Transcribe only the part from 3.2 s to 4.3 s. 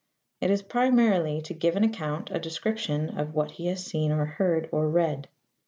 what he has seen or